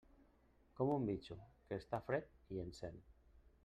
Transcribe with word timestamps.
Com 0.79 0.93
un 0.93 1.05
bitxo, 1.11 1.39
que 1.69 1.81
està 1.83 2.03
fred 2.11 2.35
i 2.57 2.63
encén. 2.69 3.03